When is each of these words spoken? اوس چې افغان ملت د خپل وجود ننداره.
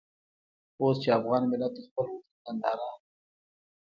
اوس 0.79 0.95
چې 1.03 1.09
افغان 1.19 1.41
ملت 1.51 1.71
د 1.75 1.79
خپل 1.87 2.05
وجود 2.13 2.37
ننداره. 2.45 2.89